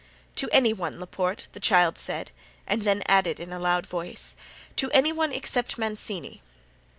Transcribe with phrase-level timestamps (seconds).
[0.37, 2.31] "To any one, Laporte," the child said;
[2.65, 4.35] and then added in a loud voice,
[4.77, 6.41] "to any one except Mancini."